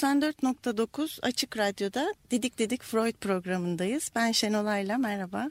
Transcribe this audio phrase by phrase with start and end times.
[0.00, 4.10] ...94.9 Açık Radyo'da Didik Didik Freud programındayız.
[4.14, 5.50] Ben Şenolay'la merhaba.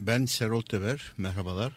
[0.00, 1.72] Ben Serol Teber, merhabalar.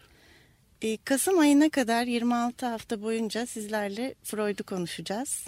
[0.82, 5.44] Ee, Kasım ayına kadar 26 hafta boyunca sizlerle Freud'u konuşacağız.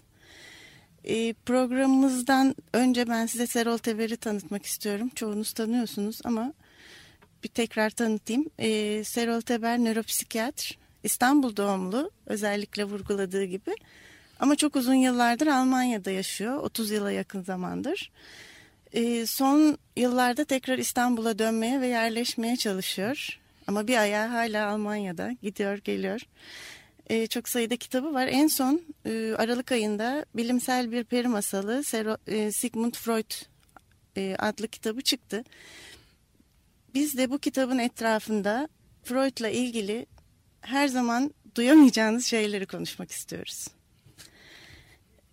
[1.05, 5.11] Ee, programımızdan önce ben size Serol Teber'i tanıtmak istiyorum.
[5.15, 6.53] Çoğunuz tanıyorsunuz ama
[7.45, 8.47] bir tekrar tanıtayım.
[8.59, 13.75] Ee, Serol Teber nöropsikiyatr, İstanbul doğumlu özellikle vurguladığı gibi.
[14.43, 16.57] Ama çok uzun yıllardır Almanya'da yaşıyor.
[16.57, 18.11] 30 yıla yakın zamandır.
[18.93, 23.41] Ee, son yıllarda tekrar İstanbul'a dönmeye ve yerleşmeye çalışıyor.
[23.67, 26.21] Ama bir ayağı hala Almanya'da gidiyor geliyor.
[27.11, 28.27] Ee, çok sayıda kitabı var.
[28.27, 31.83] En son e, Aralık ayında bilimsel bir peri masalı
[32.27, 33.33] e, Sigmund Freud
[34.17, 35.45] e, adlı kitabı çıktı.
[36.95, 38.69] Biz de bu kitabın etrafında
[39.05, 40.07] Freud'la ilgili
[40.61, 43.69] her zaman duyamayacağınız şeyleri konuşmak istiyoruz.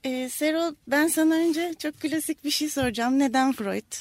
[0.03, 3.19] Ee, Serol ben sana önce çok klasik bir şey soracağım.
[3.19, 3.93] Neden Freud?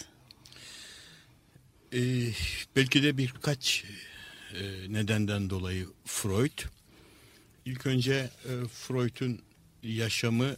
[1.92, 2.32] Ee,
[2.77, 3.84] belki de birkaç
[4.55, 6.58] e, nedenden dolayı Freud.
[7.64, 9.40] İlk önce e, Freud'un
[9.82, 10.56] yaşamı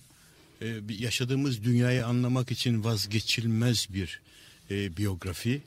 [0.63, 4.21] e, yaşadığımız dünyayı anlamak için vazgeçilmez bir
[4.71, 5.63] e, biyografi.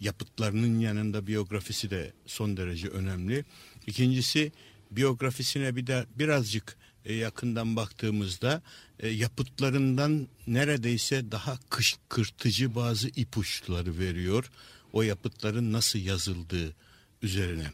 [0.00, 3.44] Yapıtlarının yanında biyografisi de son derece önemli.
[3.86, 4.52] İkincisi
[4.90, 8.62] biyografisine bir de birazcık e, yakından baktığımızda
[9.00, 14.50] e, yapıtlarından neredeyse daha kışkırtıcı bazı ipuçları veriyor.
[14.92, 16.74] O yapıtların nasıl yazıldığı
[17.22, 17.66] üzerine.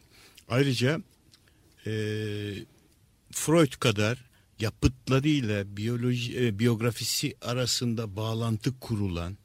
[0.49, 1.01] Ayrıca
[1.87, 1.93] e,
[3.33, 4.25] Freud kadar
[4.61, 9.37] yapıtlarıyla biyoloji e, biyografisi arasında bağlantı kurulan,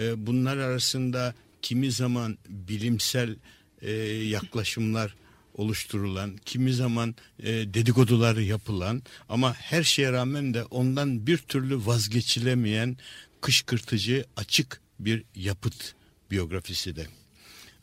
[0.00, 3.36] e, bunlar arasında kimi zaman bilimsel
[3.82, 5.14] e, yaklaşımlar
[5.54, 12.96] oluşturulan, kimi zaman e, dedikodular yapılan ama her şeye rağmen de ondan bir türlü vazgeçilemeyen
[13.40, 15.94] kışkırtıcı açık bir yapıt
[16.30, 17.06] biyografisi de.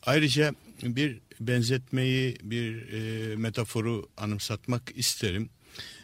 [0.03, 0.53] Ayrıca
[0.83, 5.49] bir benzetmeyi, bir e, metaforu anımsatmak isterim.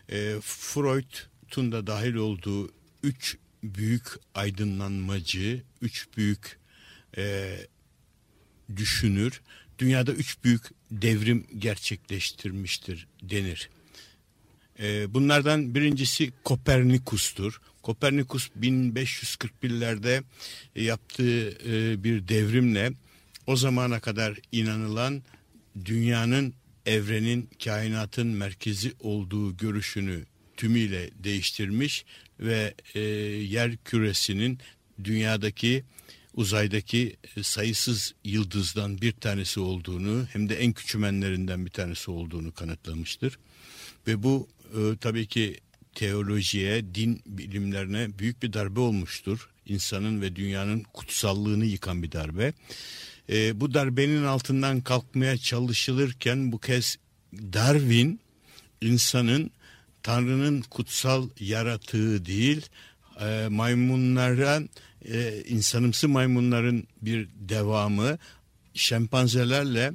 [0.09, 2.71] E, Freud'un da dahil olduğu
[3.03, 4.03] üç büyük
[4.35, 6.59] aydınlanmacı, üç büyük
[7.17, 7.57] e,
[8.75, 9.41] düşünür,
[9.79, 10.63] dünyada üç büyük
[11.01, 13.69] devrim gerçekleştirmiştir denir.
[14.79, 17.61] E, bunlardan birincisi Kopernikus'tur.
[17.81, 20.23] Kopernikus 1541'lerde
[20.75, 22.91] yaptığı e, bir devrimle
[23.47, 25.23] o zamana kadar inanılan
[25.85, 26.53] dünyanın
[26.85, 30.25] evrenin kainatın merkezi olduğu görüşünü
[30.57, 32.05] tümüyle değiştirmiş
[32.39, 34.59] ve e, yer küresinin
[35.03, 35.83] dünyadaki
[36.35, 43.39] uzaydaki sayısız yıldızdan bir tanesi olduğunu hem de en küçümenlerinden bir tanesi olduğunu kanıtlamıştır.
[44.07, 44.47] Ve bu
[44.77, 45.57] e, tabii ki
[45.95, 49.49] teolojiye, din bilimlerine büyük bir darbe olmuştur.
[49.65, 52.53] İnsanın ve dünyanın kutsallığını yıkan bir darbe.
[53.29, 56.97] E, bu darbenin altından kalkmaya çalışılırken bu kez
[57.33, 58.19] Darwin
[58.81, 59.51] insanın
[60.03, 62.65] Tanrı'nın kutsal yaratığı değil
[63.21, 64.61] e, maymunlara
[65.11, 68.17] e, insanımsı maymunların bir devamı
[68.73, 69.93] şempanzelerle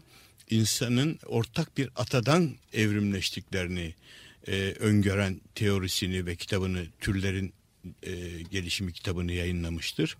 [0.50, 3.94] insanın ortak bir atadan evrimleştiklerini
[4.48, 7.52] e, öngören teorisini ve kitabını türlerin
[8.02, 10.16] e, gelişimi kitabını yayınlamıştır.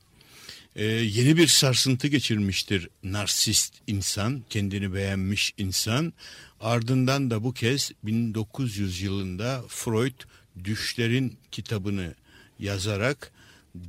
[0.77, 6.13] E, yeni bir sarsıntı geçirmiştir narsist insan, kendini beğenmiş insan.
[6.61, 10.21] Ardından da bu kez 1900 yılında Freud
[10.65, 12.15] Düşlerin kitabını
[12.59, 13.33] yazarak,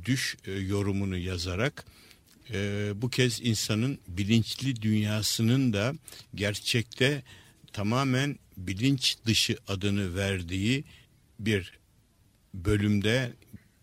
[0.04, 1.84] düş e, yorumunu yazarak
[2.50, 5.94] e, bu kez insanın bilinçli dünyasının da
[6.34, 7.22] gerçekte
[7.72, 10.84] tamamen bilinç dışı adını verdiği
[11.38, 11.78] bir
[12.54, 13.32] bölümde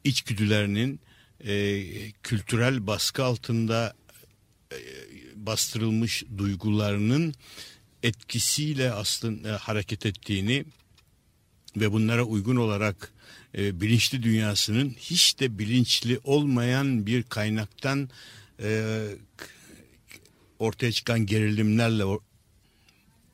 [0.04, 1.00] içgüdülerinin
[1.46, 3.94] e, kültürel baskı altında
[5.36, 7.34] bastırılmış duygularının
[8.04, 10.66] etkisiyle aslında hareket ettiğini
[11.76, 13.12] ve bunlara uygun olarak
[13.58, 18.10] e, bilinçli dünyasının hiç de bilinçli olmayan bir kaynaktan
[18.62, 19.02] e,
[20.60, 22.04] ortaya çıkan gerilimlerle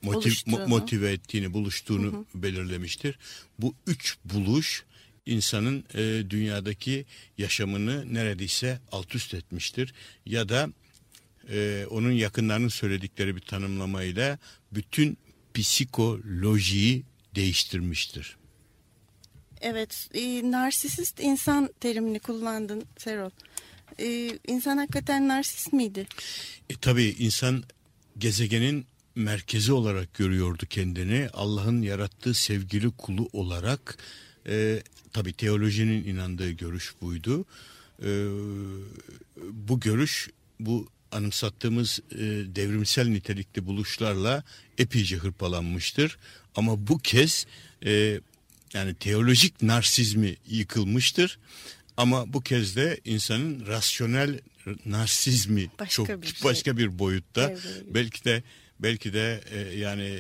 [0.02, 0.32] motiv,
[0.68, 2.26] motive ettiğini, buluştuğunu hı hı.
[2.44, 3.18] belirlemiştir.
[3.60, 4.84] Bu üç buluş
[5.26, 7.06] insanın e, dünyadaki
[7.38, 9.94] yaşamını neredeyse alt üst etmiştir.
[10.26, 10.70] Ya da
[11.50, 14.40] e, onun yakınlarının söyledikleri bir tanımlamayla
[14.72, 15.18] bütün
[15.54, 17.04] psikolojiyi
[17.36, 18.38] değiştirmiştir.
[19.66, 23.30] Evet, e, narsisist insan terimini kullandın Serol.
[24.00, 26.08] E, insan hakikaten narsist miydi?
[26.70, 27.64] E, tabii insan
[28.18, 28.86] gezegenin
[29.16, 31.30] merkezi olarak görüyordu kendini.
[31.34, 33.98] Allah'ın yarattığı sevgili kulu olarak
[34.48, 34.84] e,
[35.14, 37.46] tabii teolojinin inandığı görüş buydu.
[38.04, 38.10] E,
[39.52, 40.30] bu görüş
[40.60, 42.18] bu anımsattığımız e,
[42.56, 44.44] devrimsel nitelikli buluşlarla
[44.78, 46.18] epeyce hırpalanmıştır.
[46.56, 47.46] Ama bu kez
[47.86, 48.20] e,
[48.76, 51.40] yani teolojik narsizmi yıkılmıştır.
[51.98, 54.40] Ama bu kez de insanın rasyonel
[54.86, 56.44] narsizmi Başka çok bir şey.
[56.44, 57.84] başka bir boyutta Evet.
[57.94, 58.44] belki de
[58.80, 60.20] belki de e, yani e,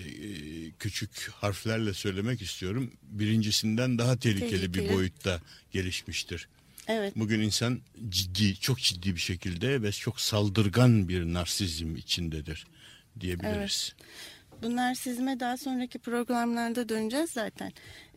[0.79, 4.93] küçük harflerle söylemek istiyorum birincisinden daha tehlikeli, bir Tehlikeli.
[4.93, 5.41] boyutta
[5.71, 6.47] gelişmiştir.
[6.87, 7.13] Evet.
[7.15, 12.65] Bugün insan ciddi, çok ciddi bir şekilde ve çok saldırgan bir narsizm içindedir
[13.19, 13.93] diyebiliriz.
[14.63, 17.71] Bu narsizme daha sonraki programlarda döneceğiz zaten.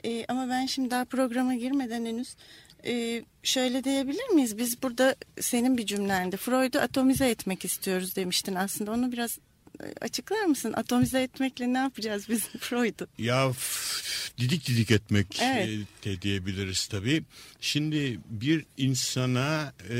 [0.04, 2.36] E, ama ben şimdi daha programa girmeden henüz
[2.86, 4.58] e, şöyle diyebilir miyiz?
[4.58, 8.92] Biz burada senin bir cümlende Freud'u atomize etmek istiyoruz demiştin aslında.
[8.92, 9.38] Onu biraz
[10.00, 10.72] açıklar mısın?
[10.76, 13.06] Atomize etmekle ne yapacağız biz Freud'u?
[13.18, 13.52] Ya
[14.38, 15.68] didik didik etmek Evet.
[15.68, 17.22] e, de diyebiliriz tabii.
[17.60, 19.96] Şimdi bir insana e,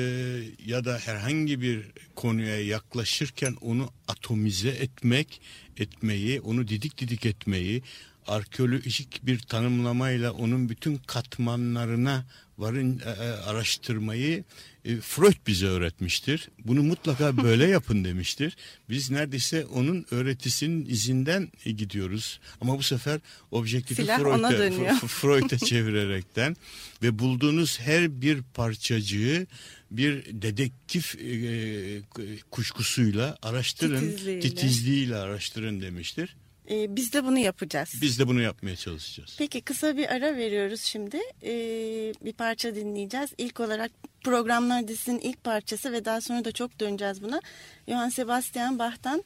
[0.67, 5.41] ya da herhangi bir konuya yaklaşırken onu atomize etmek,
[5.77, 7.83] etmeyi, onu didik didik etmeyi,
[8.27, 12.25] arkeolojik bir tanımlamayla onun bütün katmanlarına
[12.59, 14.45] varın e, e, araştırmayı
[14.85, 16.49] e, Freud bize öğretmiştir.
[16.65, 18.57] Bunu mutlaka böyle yapın demiştir.
[18.91, 22.41] Biz neredeyse onun öğretisinin izinden e, gidiyoruz.
[22.61, 23.21] Ama bu sefer
[23.51, 24.95] objektifi Freud'a dönüyor.
[25.01, 26.57] F- Freud'a çevirerekten
[27.03, 29.47] ve bulduğunuz her bir parçacığı
[29.91, 32.03] bir dedektif e,
[32.51, 34.41] kuşkusuyla araştırın, Titizliğiyle.
[34.41, 36.37] titizliğiyle araştırın demiştir.
[36.71, 37.93] E, biz de bunu yapacağız.
[38.03, 39.35] Biz de bunu yapmaya çalışacağız.
[39.39, 41.21] Peki kısa bir ara veriyoruz şimdi.
[41.43, 43.31] Ee, bir parça dinleyeceğiz.
[43.39, 43.91] İlk olarak
[44.25, 47.41] programlar dizisinin ilk parçası ve daha sonra da çok döneceğiz buna.
[47.89, 49.25] Johann Sebastian Bach'tan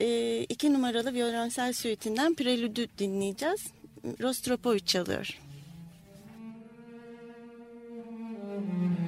[0.00, 3.66] e, iki numaralı violonsel süitinden Prelüdü dinleyeceğiz.
[4.20, 5.38] Rostropovich çalıyor.
[8.60, 8.99] Thank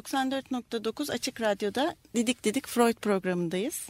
[0.00, 3.88] 94.9 Açık Radyo'da Didik Didik Freud programındayız.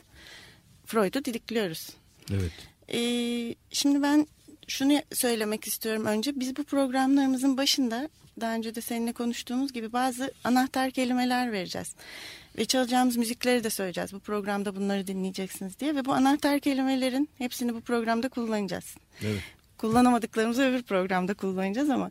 [0.86, 1.90] Freud'u didikliyoruz.
[2.30, 2.52] Evet.
[2.92, 4.26] Ee, şimdi ben
[4.68, 6.40] şunu söylemek istiyorum önce.
[6.40, 8.08] Biz bu programlarımızın başında
[8.40, 11.94] daha önce de seninle konuştuğumuz gibi bazı anahtar kelimeler vereceğiz.
[12.58, 14.12] Ve çalacağımız müzikleri de söyleyeceğiz.
[14.12, 15.96] Bu programda bunları dinleyeceksiniz diye.
[15.96, 18.96] Ve bu anahtar kelimelerin hepsini bu programda kullanacağız.
[19.22, 19.42] Evet.
[19.78, 22.10] Kullanamadıklarımızı öbür programda kullanacağız ama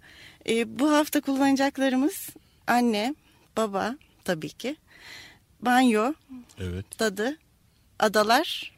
[0.50, 2.30] e, bu hafta kullanacaklarımız
[2.68, 3.16] anne,
[3.60, 4.76] baba tabii ki,
[5.62, 6.14] banyo,
[6.60, 7.00] Evet.
[7.00, 7.38] dadı,
[8.00, 8.72] adalar,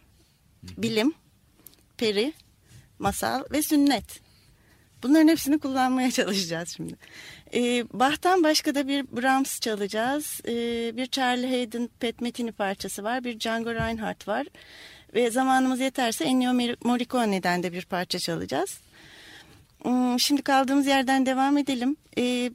[0.63, 1.13] bilim,
[1.97, 2.33] peri,
[3.00, 4.19] masal ve sünnet.
[5.03, 6.95] Bunların hepsini kullanmaya çalışacağız şimdi.
[7.53, 10.41] Ee, Bach'tan başka da bir Brahms çalacağız.
[10.47, 13.23] Ee, bir Charlie Hayden Pet Metini parçası var.
[13.23, 14.47] Bir Django Reinhardt var.
[15.13, 18.79] Ve zamanımız yeterse Ennio Morricone'den de bir parça çalacağız.
[19.81, 21.95] Hmm, Şimdi kaldığımız yerden devam edelim.
[22.17, 22.51] Ee,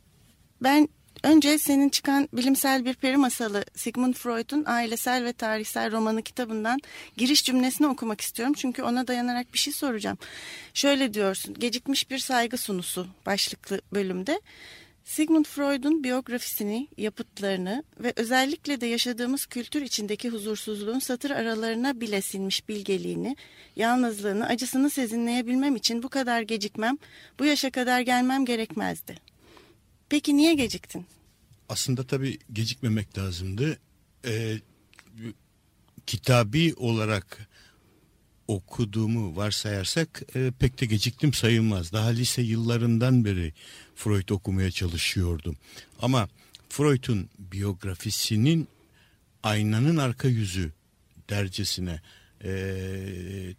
[0.62, 0.88] ben
[1.22, 6.78] önce senin çıkan bilimsel bir peri masalı Sigmund Freud'un ailesel ve tarihsel romanı kitabından
[7.16, 8.54] giriş cümlesini okumak istiyorum.
[8.58, 10.18] Çünkü ona dayanarak bir şey soracağım.
[10.74, 14.40] Şöyle diyorsun, gecikmiş bir saygı sunusu başlıklı bölümde.
[15.04, 22.68] Sigmund Freud'un biyografisini, yapıtlarını ve özellikle de yaşadığımız kültür içindeki huzursuzluğun satır aralarına bile sinmiş
[22.68, 23.36] bilgeliğini,
[23.76, 26.98] yalnızlığını, acısını sezinleyebilmem için bu kadar gecikmem,
[27.38, 29.35] bu yaşa kadar gelmem gerekmezdi.
[30.08, 31.06] Peki niye geciktin?
[31.68, 33.78] Aslında tabii gecikmemek lazımdı.
[34.24, 34.58] Ee,
[36.06, 37.48] kitabi olarak
[38.48, 41.92] okuduğumu varsayarsak e, pek de geciktim sayılmaz.
[41.92, 43.52] Daha lise yıllarından beri
[43.94, 45.56] Freud okumaya çalışıyordum.
[46.02, 46.28] Ama
[46.68, 48.68] Freud'un biyografisinin
[49.42, 50.72] aynanın arka yüzü
[51.30, 52.00] dercesine
[52.44, 52.50] e,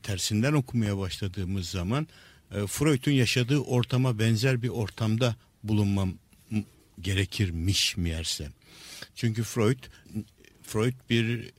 [0.04, 2.08] tersinden okumaya başladığımız zaman
[2.52, 6.14] e, Freud'un yaşadığı ortama benzer bir ortamda bulunmam
[7.02, 8.50] gerekirmiş meğerse.
[9.16, 9.80] Çünkü Freud
[10.64, 11.52] Freud bir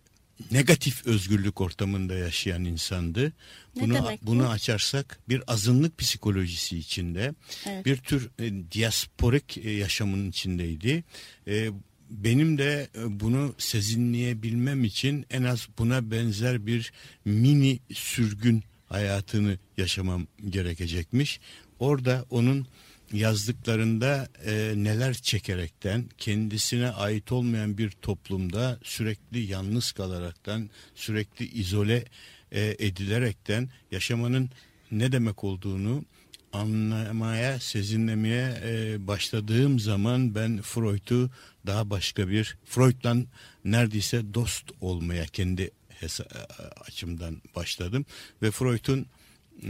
[0.50, 3.32] negatif özgürlük ortamında yaşayan insandı.
[3.76, 4.26] Ne Bunu demek bu?
[4.26, 7.34] bunu açarsak bir azınlık psikolojisi içinde,
[7.66, 7.86] Evet.
[7.86, 11.04] bir tür e, diasporik e, yaşamın içindeydi.
[11.46, 11.70] E,
[12.10, 16.92] benim de e, bunu sezinleyebilmem için en az buna benzer bir
[17.24, 21.40] mini sürgün hayatını yaşamam gerekecekmiş.
[21.78, 22.66] Orada onun
[23.12, 32.04] yazdıklarında e, neler çekerekten kendisine ait olmayan bir toplumda sürekli yalnız kalaraktan sürekli izole
[32.52, 34.50] e, edilerekten yaşamanın
[34.90, 36.04] ne demek olduğunu
[36.52, 41.30] anlamaya, sezinlemeye e, başladığım zaman ben Freud'u
[41.66, 43.16] daha başka bir Freud'la
[43.64, 46.46] neredeyse dost olmaya kendi hesa-
[46.80, 48.06] açımdan başladım.
[48.42, 49.06] Ve Freud'un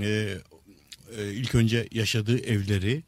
[0.01, 0.39] e,
[1.17, 3.03] e, ilk önce yaşadığı evleri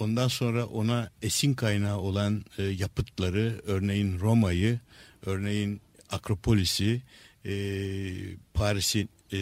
[0.00, 4.80] ondan sonra ona esin kaynağı olan e, yapıtları örneğin Roma'yı
[5.26, 7.02] örneğin Akropolis'i
[7.44, 7.52] e,
[8.54, 9.38] Paris'in e,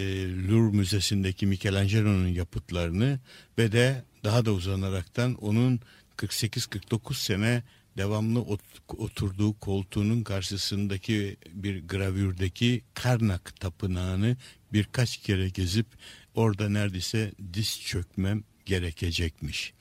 [0.48, 3.20] Louvre Müzesi'ndeki Michelangelo'nun yapıtlarını
[3.58, 5.80] ve de daha da uzanaraktan onun
[6.16, 7.62] 48-49 sene
[7.96, 8.60] devamlı ot-
[8.98, 14.36] oturduğu koltuğunun karşısındaki bir gravürdeki Karnak tapınağını
[14.72, 15.86] birkaç kere gezip
[16.34, 19.72] orada neredeyse diz çökmem gerekecekmiş.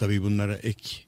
[0.00, 1.04] Tabii bunlara ek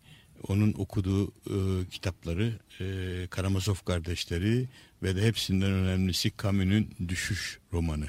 [0.49, 4.69] onun okuduğu e, kitapları e, Karamazov kardeşleri
[5.03, 8.07] ve de hepsinden önemlisi Camus'un Düşüş romanı.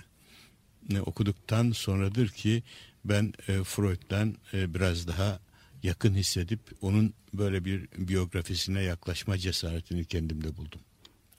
[0.89, 2.63] Ne okuduktan sonradır ki
[3.05, 5.39] ben e, Freud'dan e, biraz daha
[5.83, 10.81] yakın hissedip onun böyle bir biyografisine yaklaşma cesaretini kendimde buldum.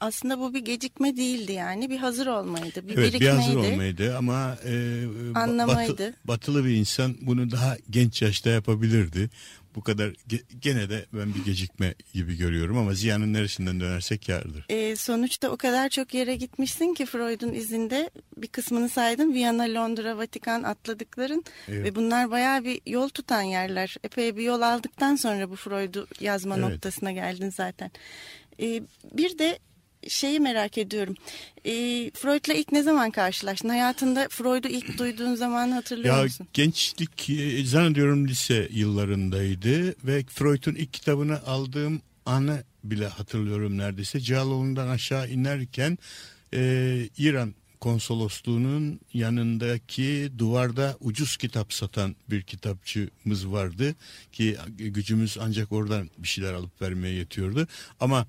[0.05, 3.29] Aslında bu bir gecikme değildi yani bir hazır olmaydı, bir evet bir birikmeydi.
[3.35, 5.03] hazır olmaydı ama e,
[5.35, 5.91] Anlamaydı.
[5.91, 9.29] batı- batılı bir insan bunu daha genç yaşta yapabilirdi.
[9.75, 14.65] Bu kadar ge- gene de ben bir gecikme gibi görüyorum ama ziyanın neresinden dönersek kârdır.
[14.69, 19.33] Ee, sonuçta o kadar çok yere gitmişsin ki Freud'un izinde bir kısmını saydım.
[19.33, 21.85] Viyana, Londra, Vatikan atladıkların Evet.
[21.85, 23.95] ve bunlar bayağı bir yol tutan yerler.
[24.03, 26.69] Epey bir yol aldıktan sonra bu Freud'u yazma Evet.
[26.69, 27.91] noktasına geldin zaten.
[28.61, 28.81] Ee,
[29.13, 29.59] bir de
[30.09, 31.15] şeyi merak ediyorum.
[31.65, 33.69] Ee, Freud'la ilk ne zaman karşılaştın?
[33.69, 36.47] Hayatında Freud'u ilk duyduğun zamanı hatırlıyor Ya musun?
[36.53, 44.19] gençlik e, zannediyorum lise yıllarındaydı ve Freud'un ilk kitabını aldığım anı bile hatırlıyorum neredeyse.
[44.19, 45.97] Cağaloğlu'ndan aşağı inerken
[46.53, 53.95] e, İran konsolosluğunun yanındaki duvarda ucuz kitap satan bir kitapçımız vardı
[54.31, 57.67] ki gücümüz ancak oradan bir şeyler alıp vermeye yetiyordu
[57.99, 58.27] ama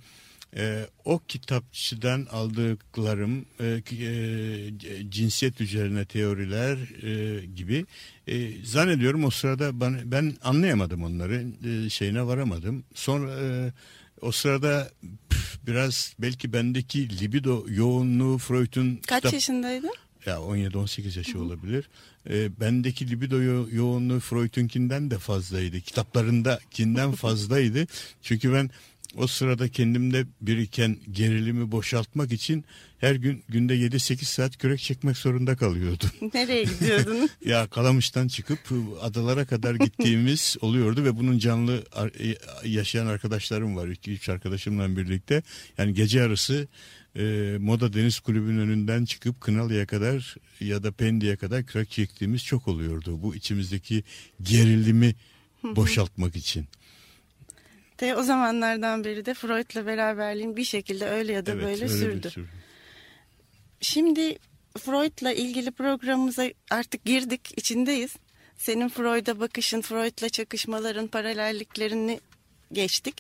[0.56, 7.86] e, o kitapçıdan aldıklarım e, e, cinsiyet üzerine teoriler e, gibi
[8.26, 13.72] e, zannediyorum o sırada ben, ben anlayamadım onları e, şeyine varamadım sonra e,
[14.20, 14.90] o sırada
[15.30, 19.32] püf, biraz belki bendeki libido yoğunluğu Freud'un Kaç kitap...
[19.32, 19.92] yaşındaydın?
[20.26, 21.88] Ya 17-18 yaşı olabilir.
[22.30, 25.80] E, bendeki libido yo- yoğunluğu Freud'unkinden de fazlaydı.
[25.80, 27.86] Kitaplarındakinden fazlaydı.
[28.22, 28.70] Çünkü ben
[29.16, 32.64] o sırada kendimde biriken gerilimi boşaltmak için
[32.98, 36.10] her gün günde 7-8 saat kürek çekmek zorunda kalıyordum.
[36.34, 37.30] Nereye gidiyordun?
[37.44, 38.58] ya Kalamış'tan çıkıp
[39.00, 41.84] adalara kadar gittiğimiz oluyordu ve bunun canlı
[42.20, 42.34] e,
[42.68, 43.88] yaşayan arkadaşlarım var.
[43.88, 45.42] 2-3 arkadaşımla birlikte.
[45.78, 46.68] Yani gece yarısı
[47.16, 52.69] e, Moda Deniz Kulübü'nün önünden çıkıp Kınalı'ya kadar ya da Pendik'e kadar kürek çektiğimiz çok
[52.69, 53.23] oluyordu.
[53.23, 54.04] Bu içimizdeki
[54.42, 55.14] gerilimi
[55.62, 56.66] boşaltmak için.
[58.00, 62.30] De o zamanlardan beri de Freud'la beraberliğin bir şekilde öyle ya da Evet, böyle sürdü.
[62.30, 62.47] sürü.
[63.80, 64.39] Şimdi
[64.78, 68.17] Freud'la ilgili programımıza artık girdik, içindeyiz.
[68.56, 72.21] Senin Freud'a bakışın, Freud'la çakışmaların, paralelliklerini
[72.73, 73.15] geçtik.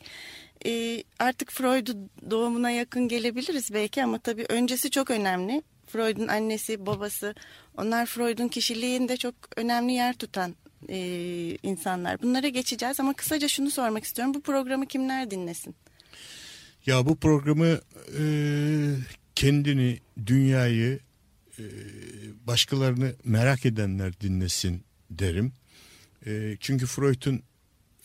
[0.66, 1.96] Ee, artık Freud'u
[2.30, 5.62] doğumuna yakın gelebiliriz belki ama tabii öncesi çok önemli.
[5.86, 7.34] Freud'un annesi, babası,
[7.76, 10.54] onlar Freud'un kişiliğinde çok önemli yer tutan
[10.88, 10.98] e,
[11.62, 12.22] insanlar.
[12.22, 14.34] Bunlara geçeceğiz ama kısaca şunu sormak istiyorum.
[14.34, 15.74] Bu programı kimler dinlesin?
[16.86, 17.80] Ya bu programı
[18.18, 18.22] e,
[19.34, 20.98] kendini, dünyayı,
[21.58, 21.64] e,
[22.46, 25.52] başkalarını merak edenler dinlesin derim.
[26.26, 27.42] E, çünkü Freud'un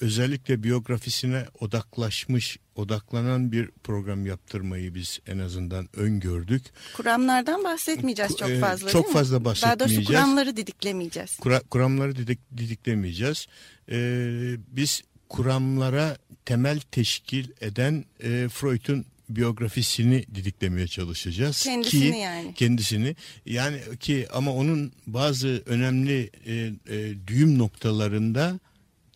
[0.02, 6.64] özellikle biyografisine odaklaşmış, odaklanan bir program yaptırmayı biz en azından öngördük.
[6.94, 9.20] Kuramlardan bahsetmeyeceğiz çok Ee, fazla çok değil mi?
[9.20, 10.08] fazla Daha doğrusu bahsetmeyeceğiz.
[10.08, 11.38] kuramları didiklemeyeceğiz.
[11.38, 13.48] Kura, kuramları didik, didiklemeyeceğiz.
[13.92, 21.64] Ee, biz kuramlara temel teşkil eden e, Freud'un biyografisini didiklemeye çalışacağız.
[21.64, 22.54] Kendisini ki, yani.
[22.54, 26.54] Kendisini yani ki ama onun bazı önemli e,
[26.96, 28.60] e, düğüm noktalarında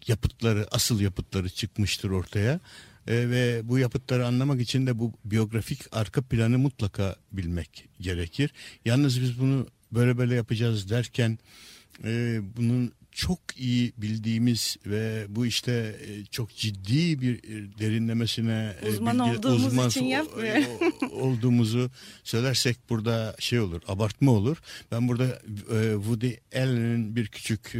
[0.08, 2.60] yapıtları, asıl yapıtları çıkmıştır ortaya.
[3.08, 8.54] E, ve bu yapıtları anlamak için de bu biyografik arka planı mutlaka bilmek gerekir.
[8.86, 11.39] Yalnız biz bunu böyle böyle yapacağız derken
[12.04, 18.89] e, bunun çok iyi bildiğimiz ve bu işte e, çok ciddi bir e, derinlemesine e,
[18.89, 20.56] Uzman olduğumuz için yapmıyor.
[21.12, 21.91] olduğumuzu
[22.23, 24.58] söylersek burada şey olur, abartma olur.
[24.91, 25.41] Ben burada
[25.95, 27.75] Woody Allen'in bir küçük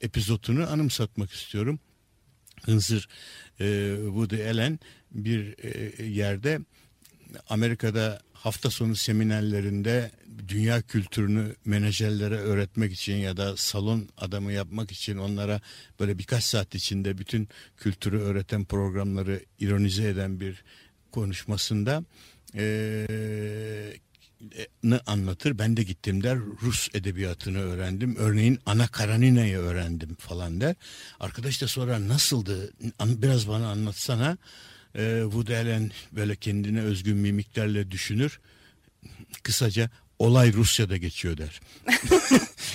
[0.00, 1.80] epizotunu anımsatmak istiyorum.
[2.62, 3.08] Hınzır
[4.06, 4.78] Woody Allen
[5.10, 5.64] bir
[6.04, 6.60] yerde
[7.48, 10.10] Amerika'da hafta sonu seminerlerinde
[10.48, 15.60] dünya kültürünü menajerlere öğretmek için ya da salon adamı yapmak için onlara
[16.00, 20.64] böyle birkaç saat içinde bütün kültürü öğreten programları ironize eden bir
[21.12, 22.04] konuşmasında
[24.82, 25.58] ne anlatır.
[25.58, 26.38] Ben de gittim der.
[26.62, 28.16] Rus edebiyatını öğrendim.
[28.16, 30.74] Örneğin Ana Karenina'yı öğrendim falan der.
[31.20, 32.72] Arkadaş da sonra nasıldı?
[33.00, 34.38] Biraz bana anlatsana.
[34.96, 38.40] Ee, Woody Allen böyle kendine özgün mimiklerle düşünür.
[39.42, 41.60] Kısaca olay Rusya'da geçiyor der.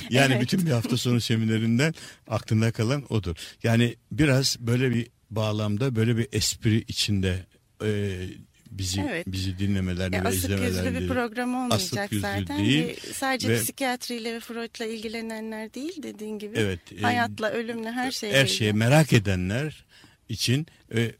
[0.10, 0.42] yani Evet.
[0.42, 1.94] bütün bir hafta sonu seminerinden
[2.28, 3.36] aklında kalan odur.
[3.64, 7.46] Yani biraz böyle bir bağlamda böyle bir espri içinde
[7.84, 8.20] e,
[8.72, 9.28] bizi Evet.
[9.28, 12.66] bizi dinlemelerini Ya ve asık izlemelerini yüzlü bir program olmayacak Asık zaten.
[12.66, 16.58] değil Ve sadece ve- psikiyatriyle ve Freud'la ilgilenenler değil dediğin gibi.
[16.60, 18.40] Evet, e, Hayatla, ölümle her şeyle.
[18.40, 19.86] her şeyi merak edenler
[20.30, 21.12] için e,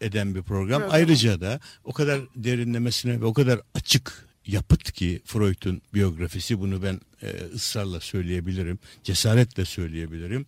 [0.00, 0.80] eden bir program.
[0.80, 0.94] Program.
[0.94, 7.00] Ayrıca da o kadar derinlemesine ve o kadar açık yapıt ki Freud'un biyografisi bunu ben
[7.22, 8.78] e, ısrarla söyleyebilirim.
[9.04, 10.46] Cesaretle söyleyebilirim.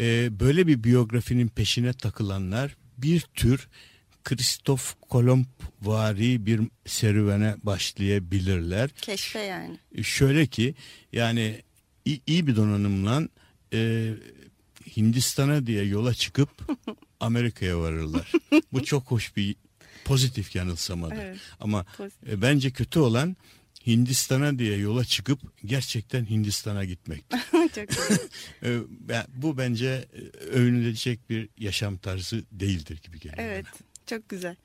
[0.00, 3.68] E, böyle bir biyografinin peşine takılanlar bir tür
[4.24, 5.44] Kristof Kolomb
[5.82, 8.90] vari bir serüvene başlayabilirler.
[8.90, 9.78] Keşfe yani.
[10.02, 10.74] Şöyle ki
[11.12, 11.62] yani
[12.04, 13.28] iyi, iyi bir donanımla
[13.72, 14.10] e,
[14.96, 16.48] Hindistan'a diye yola çıkıp
[17.20, 18.32] Amerika'ya varırlar.
[18.72, 19.56] Bu çok hoş bir
[20.04, 21.16] pozitif yanılsamadır.
[21.16, 22.28] Evet, Ama pozitif.
[22.28, 23.36] e, bence kötü olan
[23.86, 27.24] Hindistan'a diye yola çıkıp gerçekten Hindistan'a gitmek.
[28.64, 28.78] E,
[29.28, 33.38] bu bence e, övünülecek bir yaşam tarzı değildir gibi geliyor.
[33.38, 33.88] Evet, bana.
[34.06, 34.56] çok güzel.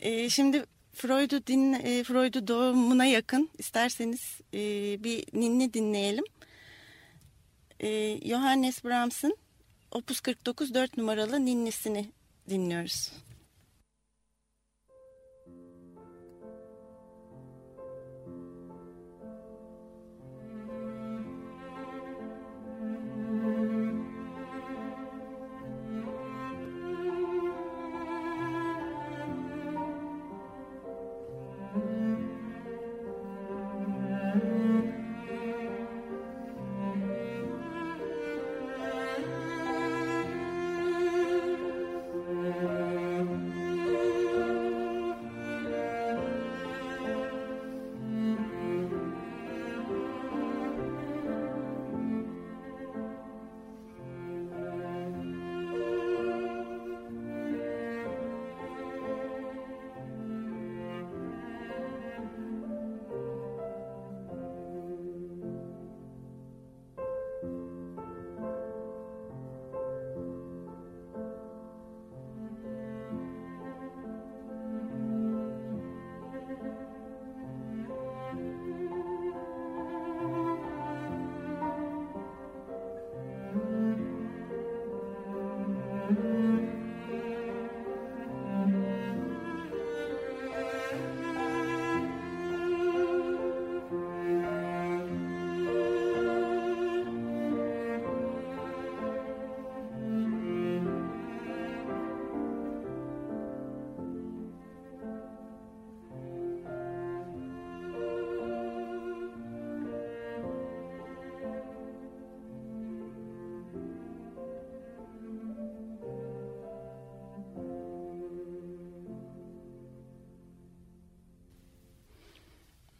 [0.00, 4.58] Ee, şimdi Freud'u dinle, Freud'u doğumuna yakın isterseniz e,
[5.04, 6.24] bir ninni dinleyelim.
[7.80, 9.36] E, Johannes Brahms'ın
[9.96, 12.10] Opus 49 4 numaralı ninnisini
[12.50, 13.12] dinliyoruz.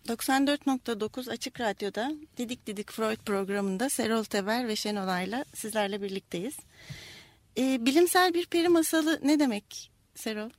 [0.09, 6.57] 94.9 Açık Radyo'da Didik Didik Freud programında Serol Teber ve Şenolay'la sizlerle birlikteyiz.
[7.59, 10.51] Ee, bilimsel bir peri masalı ne demek Serol?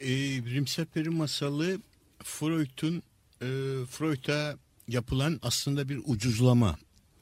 [0.00, 0.06] Ee,
[0.46, 1.80] bilimsel peri masalı
[2.24, 3.02] Freud'un
[3.42, 3.46] e,
[3.86, 6.78] Freud'a yapılan aslında bir ucuzlama,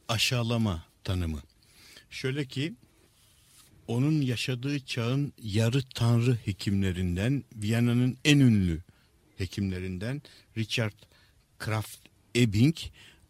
[0.09, 1.43] aşağılama tanımı.
[2.11, 2.75] Şöyle ki
[3.89, 8.83] onun yaşadığı çağın yarı tanrı hekimlerinden Viyana'nın en ünlü
[9.39, 10.23] hekimlerinden
[10.57, 10.95] Richard
[11.59, 11.99] Kraft
[12.37, 12.77] Ebing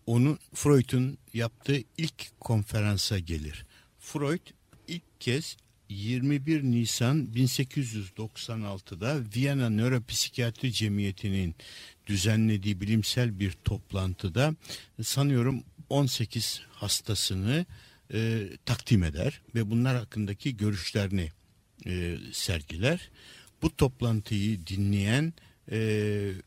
[0.06, 3.66] onun Freud'un yaptığı ilk konferansa gelir.
[3.98, 4.40] Freud
[4.88, 5.56] ilk kez
[5.88, 11.54] 21 Nisan 1896'da Viyana Nöropsikiyatri Cemiyeti'nin
[12.06, 14.54] düzenlediği bilimsel bir toplantıda
[15.02, 17.66] sanıyorum 18 hastasını
[18.12, 21.30] e, takdim eder ve bunlar hakkındaki görüşlerini
[21.86, 23.10] e, sergiler.
[23.62, 25.32] Bu toplantıyı dinleyen
[25.70, 25.78] e,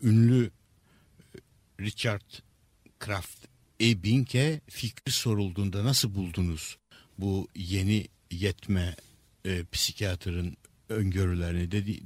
[0.02, 0.52] ünlü
[1.80, 2.22] Richard
[3.00, 3.48] Kraft
[3.82, 6.78] Ebing'e fikri sorulduğunda nasıl buldunuz
[7.18, 8.96] bu yeni yetme
[9.46, 10.58] e, psikiyatrın
[10.90, 12.00] öngörülerini dedi,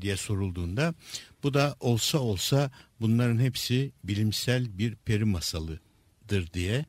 [0.00, 0.94] diye sorulduğunda
[1.42, 6.84] bu da olsa olsa bunların hepsi bilimsel bir peri masalıdır diye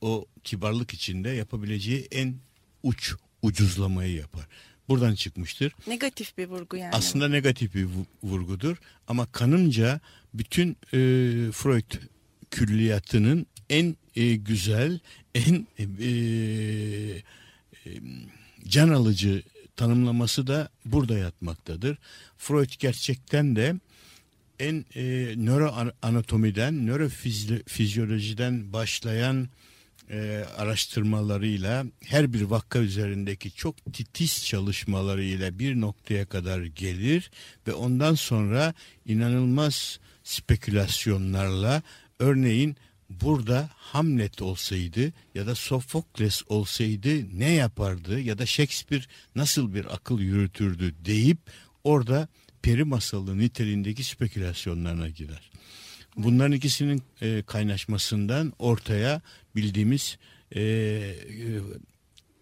[0.00, 2.34] o kibarlık içinde yapabileceği en
[2.82, 4.46] uç ucuzlamayı yapar.
[4.90, 5.72] Buradan çıkmıştır.
[5.86, 6.90] Negatif bir vurgu yani.
[6.92, 7.86] Aslında negatif bir
[8.22, 8.76] vurgudur
[9.08, 10.00] ama kanımca
[10.34, 10.98] bütün e,
[11.52, 11.92] Freud
[12.50, 14.98] külliyatının en e, güzel,
[15.34, 15.84] en e,
[17.86, 17.90] e,
[18.68, 19.42] can alıcı
[19.76, 21.98] tanımlaması da burada yatmaktadır.
[22.38, 23.74] Freud gerçekten de
[24.58, 29.48] en e, nöroanatomiden, nörofizyolojiden başlayan
[30.10, 37.30] e, araştırmalarıyla her bir vakka üzerindeki çok titiz çalışmalarıyla bir noktaya kadar gelir
[37.66, 38.74] ve ondan sonra
[39.06, 41.82] inanılmaz spekülasyonlarla
[42.18, 42.76] örneğin
[43.10, 49.04] burada Hamlet olsaydı ya da Sofokles olsaydı ne yapardı ya da Shakespeare
[49.36, 51.38] nasıl bir akıl yürütürdü deyip
[51.84, 52.28] orada
[52.62, 55.49] peri masalı niteliğindeki spekülasyonlarına girer.
[56.16, 59.20] Bunların ikisinin e, kaynaşmasından ortaya
[59.56, 60.18] bildiğimiz
[60.52, 61.14] e, e,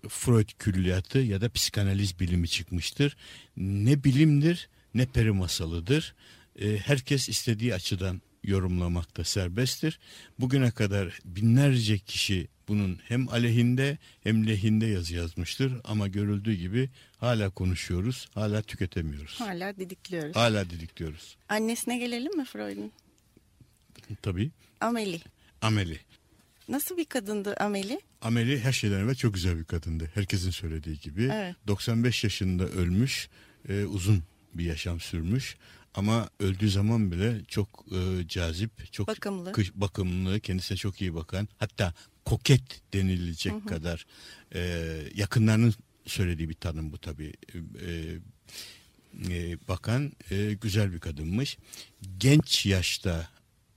[0.08, 3.16] Freud külliyatı ya da psikanaliz bilimi çıkmıştır.
[3.56, 6.14] Ne bilimdir ne peri masalıdır.
[6.60, 9.98] E, herkes istediği açıdan yorumlamakta serbesttir.
[10.38, 17.50] Bugüne kadar binlerce kişi bunun hem aleyhinde hem lehinde yazı yazmıştır ama görüldüğü gibi hala
[17.50, 19.40] konuşuyoruz, hala tüketemiyoruz.
[19.40, 20.36] Hala didikliyoruz.
[20.36, 21.36] Hala didikliyoruz.
[21.48, 22.92] Annesine gelelim mi Freud'un?
[24.22, 24.50] Tabii.
[24.80, 25.20] Ameli.
[25.62, 26.00] Ameli.
[26.68, 28.00] Nasıl bir kadındı Ameli?
[28.22, 30.10] Ameli her şeyden evvel çok güzel bir kadındı.
[30.14, 31.30] Herkesin söylediği gibi.
[31.34, 31.56] Evet.
[31.66, 33.28] 95 yaşında ölmüş,
[33.68, 34.22] e, uzun
[34.54, 35.56] bir yaşam sürmüş.
[35.94, 39.52] Ama öldüğü zaman bile çok e, cazip, çok bakımlı.
[39.52, 41.94] Kış, bakımlı, kendisine çok iyi bakan, hatta
[42.24, 43.66] koket denilecek hı hı.
[43.66, 44.06] kadar
[44.54, 44.60] e,
[45.14, 45.74] yakınlarının
[46.06, 47.32] söylediği bir tanım bu tabii.
[47.86, 48.18] E,
[49.30, 51.58] e, bakan e, güzel bir kadınmış.
[52.18, 53.28] Genç yaşta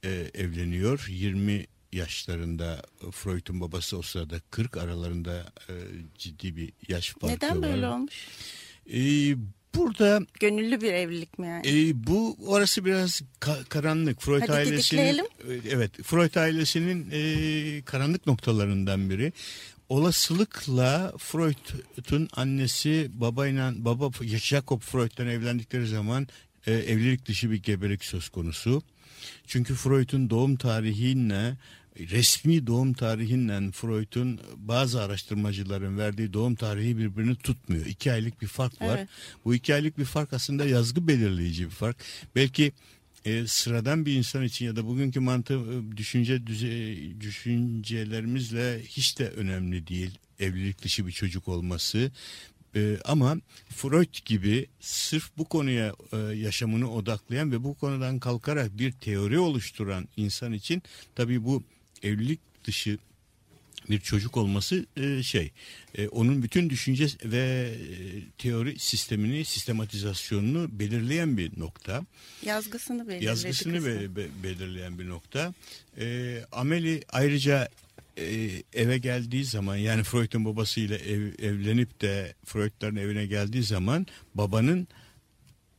[0.04, 1.06] e, evleniyor.
[1.10, 5.74] 20 yaşlarında Freud'un babası o sırada 40 aralarında e,
[6.18, 7.70] ciddi bir yaş farkı Neden var.
[7.74, 8.28] böyle olmuş?
[8.94, 9.00] E,
[9.76, 11.68] burada gönüllü bir evlilik mi yani?
[11.90, 14.22] E, bu orası biraz ka- karanlık.
[14.22, 15.26] Freud Hadi ailesinin didikleyelim.
[15.70, 19.34] evet Freud ailesinin e, karanlık noktalarından biri.
[19.90, 26.28] Olasılıkla Freud'un annesi babayla baba Jacob Freud'dan evlendikleri zaman
[26.68, 28.84] e, evlilik dışı bir gebelik söz konusu.
[29.48, 31.58] Çünkü Freud'un doğum tarihinle
[32.00, 37.86] resmi doğum tarihinle Freud'un bazı araştırmacıların verdiği doğum tarihi birbirini tutmuyor.
[37.86, 38.98] İki aylık bir fark var.
[38.98, 39.10] Evet.
[39.46, 41.98] Bu iki aylık bir fark aslında yazgı belirleyici bir fark.
[42.36, 42.72] Belki
[43.26, 46.48] e, sıradan bir insan için ya da bugünkü mantığı e, düşünce
[47.20, 52.12] düşüncelerimizle hiç de önemli değil evlilik dışı bir çocuk olması.
[52.76, 53.38] E, ama
[53.70, 60.08] Freud gibi sırf bu konuya e, yaşamını odaklayan ve bu konudan kalkarak bir teori oluşturan
[60.18, 60.84] insan için
[61.16, 61.64] tabii bu
[62.04, 62.98] evlilik dışı
[63.90, 65.52] bir çocuk olması e, şey
[65.96, 67.98] e, onun bütün düşünce ve e,
[68.38, 72.06] teori sistemini sistematizasyonunu belirleyen bir nokta.
[72.46, 73.26] Yazgısını belirledi.
[73.26, 75.54] Yazgısını be- be- belirleyen bir nokta.
[76.00, 77.70] E, Ameli ayrıca
[78.18, 84.88] e, eve geldiği zaman yani Freud'un babasıyla ev, evlenip de Freud'ların evine geldiği zaman babanın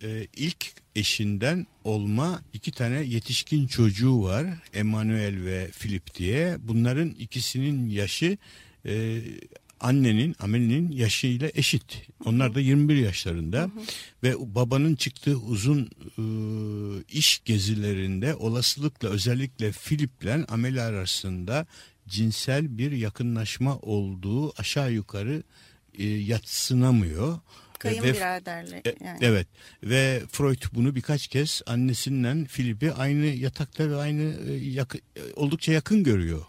[0.02, 4.46] e, ilk eşinden olma iki tane yetişkin çocuğu var.
[4.74, 6.56] Emmanuel ve Philip diye.
[6.60, 8.38] Bunların ikisinin yaşı
[8.86, 9.22] e,
[9.80, 12.06] annenin, Amelie'nin yaşıyla eşit.
[12.24, 13.70] Onlar da 21 yaşlarında
[14.22, 16.24] ve babanın çıktığı uzun e,
[17.08, 21.66] iş gezilerinde olasılıkla özellikle Philip'le Amelie arasında
[22.08, 25.42] cinsel bir yakınlaşma olduğu aşağı yukarı
[25.98, 27.38] e, yatsınamıyor.
[27.78, 29.18] Kayınbiraderle E, yani.
[29.20, 29.46] Evet
[29.82, 35.72] ve Freud bunu birkaç kez annesinden Filip'i aynı yatakta ve aynı e, yakı- e, oldukça
[35.72, 36.44] yakın görüyor.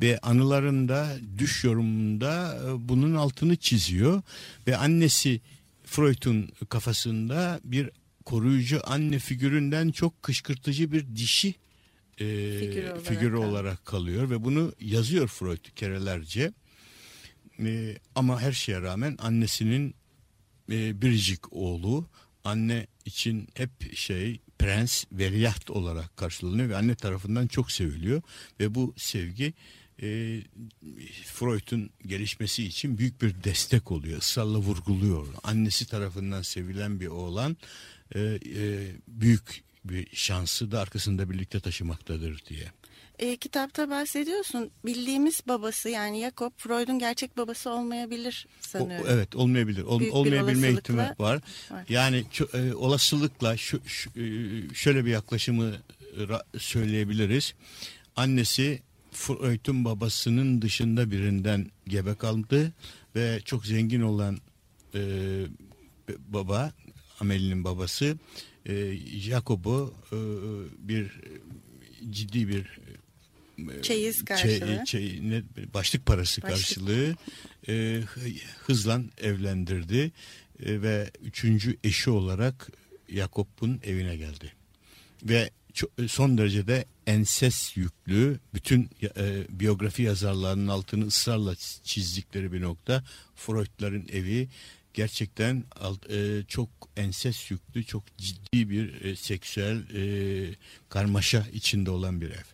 [0.00, 4.22] Ve anılarında düş yorumunda e, bunun altını çiziyor
[4.66, 5.40] ve annesi
[5.84, 7.90] Freud'un kafasında bir
[8.24, 11.54] koruyucu anne figüründen çok kışkırtıcı bir dişi
[12.20, 12.24] e,
[12.58, 13.50] Figür olarak figürü kalıyor.
[13.50, 16.52] olarak kalıyor ve bunu yazıyor Freud kerelerce.
[17.58, 19.94] E, ama her şeye rağmen annesinin
[20.70, 22.08] e, biricik oğlu
[22.44, 28.22] anne için hep şey prens veliaht olarak karşılanıyor ve anne tarafından çok seviliyor
[28.60, 29.54] ve bu sevgi
[30.02, 30.40] e,
[31.24, 37.56] Freud'un gelişmesi için büyük bir destek oluyor ısrarla vurguluyor annesi tarafından sevilen bir oğlan
[38.14, 42.64] e, e, büyük bir şansı da arkasında birlikte taşımaktadır diye.
[43.18, 44.70] E, kitapta bahsediyorsun.
[44.84, 49.06] Bildiğimiz babası yani Jakob Freud'un gerçek babası olmayabilir O- sanıyorum.
[49.10, 49.82] evet olmayabilir.
[49.82, 51.40] Ol- Büyük olmayabilme ihtimali var.
[51.70, 51.84] var.
[51.88, 54.24] Yani e, olasılıkla şu, şu- e,
[54.74, 55.72] şöyle bir yaklaşımı
[56.58, 57.54] söyleyebiliriz.
[58.16, 62.72] Annesi Freud'un babasının dışında birinden gebe kaldı
[63.16, 64.38] ve çok zengin olan
[64.94, 65.00] e,
[66.28, 66.72] baba
[67.20, 68.16] Amelie'nin babası
[68.68, 70.16] e, Jakob'u e,
[70.88, 71.20] bir
[72.10, 72.78] ciddi bir
[73.82, 74.86] Çeyiz şey- karşılığı.
[74.86, 75.42] şey- ne,
[75.74, 76.56] başlık parası Başlık.
[76.56, 77.14] karşılığı
[77.68, 77.72] e,
[78.14, 78.20] hı-
[78.66, 80.12] hızla evlendirdi
[80.62, 82.72] E, ve üçüncü eşi olarak
[83.08, 84.52] Jakob'un evine geldi.
[85.22, 93.04] Ve ço- son derecede enses yüklü bütün e, biyografi yazarlarının altını ısrarla çizdikleri bir nokta
[93.34, 94.48] Freud'ların evi
[94.96, 95.64] gerçekten
[96.10, 100.54] e, çok enses yüklü çok ciddi bir e, seksüel e,
[100.88, 102.46] karmaşa içinde olan bir ev.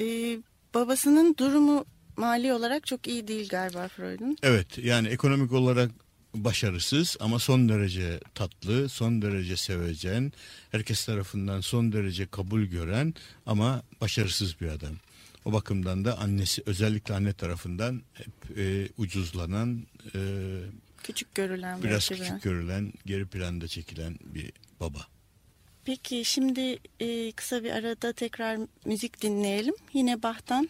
[0.00, 0.38] E,
[0.74, 1.84] babasının durumu
[2.16, 4.36] mali olarak çok iyi değil galiba Freud'un.
[4.42, 5.90] Evet yani ekonomik olarak
[6.34, 10.32] başarısız ama son derece tatlı, son derece sevecen,
[10.70, 13.14] herkes tarafından son derece kabul gören
[13.46, 14.94] ama başarısız bir adam.
[15.48, 20.20] O bakımdan da annesi özellikle anne tarafından hep e, ucuzlanan, e,
[21.02, 22.26] Küçük görülen biraz belki de.
[22.26, 25.06] küçük görülen, geri planda çekilen bir baba.
[25.84, 29.74] Peki şimdi e, kısa bir arada tekrar müzik dinleyelim.
[29.92, 30.68] Yine Bach'tan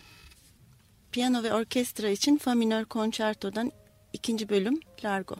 [1.12, 3.72] piyano ve orkestra için Fa minör konçertodan
[4.12, 5.36] ikinci bölüm Largo.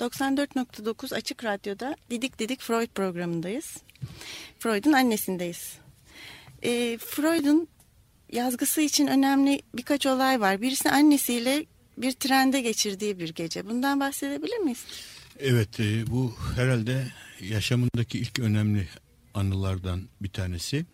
[0.00, 3.76] 94.9 Açık Radyo'da Didik Didik Freud programındayız.
[4.58, 5.78] Freud'un annesindeyiz.
[6.62, 7.68] E, Freud'un
[8.32, 10.62] yazgısı için önemli birkaç olay var.
[10.62, 11.66] Birisi annesiyle
[11.98, 13.66] bir trende geçirdiği bir gece.
[13.66, 14.84] Bundan bahsedebilir miyiz?
[15.38, 18.88] Evet e, bu herhalde yaşamındaki ilk önemli
[19.34, 20.86] anılardan bir tanesi.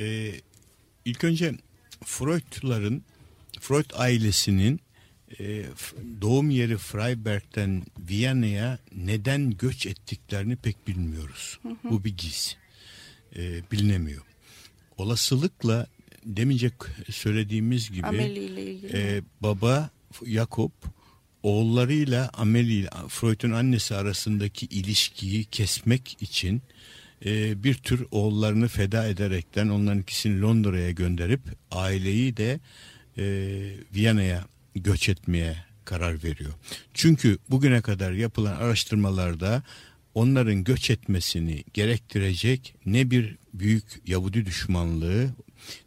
[0.00, 0.34] E,
[1.04, 1.54] ilk önce
[2.04, 3.02] Freud'ların,
[3.60, 4.80] Freud ailesinin
[5.38, 5.64] e,
[6.20, 11.58] doğum yeri Freiberg'den Viyana'ya neden göç ettiklerini pek bilmiyoruz.
[11.62, 11.90] Hı hı.
[11.90, 12.56] Bu bir giz.
[13.36, 14.22] E, bilinemiyor.
[14.96, 15.86] Olasılıkla
[16.24, 16.74] demeyecek
[17.10, 18.06] söylediğimiz gibi
[18.92, 19.90] e, baba
[20.26, 20.70] Jakob
[21.42, 26.62] oğullarıyla Amelie Freud'un annesi arasındaki ilişkiyi kesmek için
[27.24, 32.60] e, bir tür oğullarını feda ederekten onların ikisini Londra'ya gönderip aileyi de
[33.18, 33.24] e,
[33.94, 34.44] Viyana'ya
[34.74, 36.52] göç etmeye karar veriyor.
[36.94, 39.62] Çünkü bugüne kadar yapılan araştırmalarda
[40.14, 45.30] onların göç etmesini gerektirecek ne bir büyük Yahudi düşmanlığı,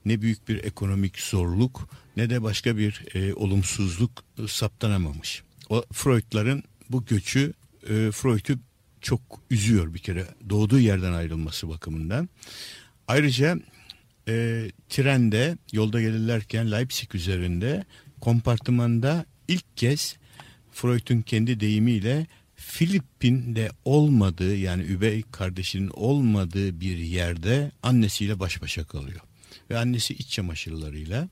[0.05, 5.43] ne büyük bir ekonomik zorluk, ne de başka bir e, olumsuzluk saptanamamış.
[5.69, 7.53] O Freud'ların bu göçü
[7.83, 8.59] e, Freud'u
[9.01, 12.29] çok üzüyor bir kere doğduğu yerden ayrılması bakımından.
[13.07, 13.59] Ayrıca
[14.27, 17.85] e, trende yolda gelirlerken Leipzig üzerinde
[18.23, 20.15] kompartımanda ilk kez
[20.71, 29.19] Freud'un kendi deyimiyle Filipin'de olmadığı yani üvey kardeşinin olmadığı bir yerde annesiyle baş başa kalıyor.
[29.69, 31.29] Ve annesi iç çamaşırlarıyla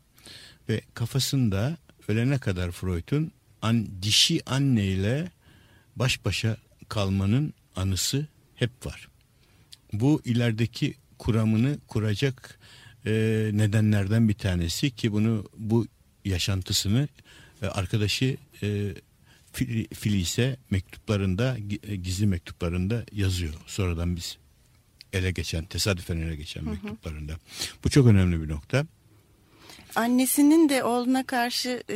[0.69, 1.77] ve kafasında
[2.07, 3.31] ölene kadar Freud'un
[3.61, 5.31] an, dişi anneyle
[5.95, 6.57] baş başa
[6.89, 9.07] kalmanın anısı hep var.
[9.93, 12.59] Bu ilerideki kuramını kuracak
[13.05, 13.11] e,
[13.53, 15.87] nedenlerden bir tanesi ki bunu bu
[16.25, 17.07] yaşantısını
[17.61, 18.93] e, arkadaşı e,
[19.93, 23.53] Filise mektuplarında e, gizli mektuplarında yazıyor.
[23.67, 24.37] Sonradan biz
[25.13, 26.69] ele geçen tesadüfen ele geçen hı hı.
[26.69, 27.33] mektuplarında.
[27.83, 28.85] Bu çok önemli bir nokta.
[29.95, 31.95] Annesinin de oğluna karşı e,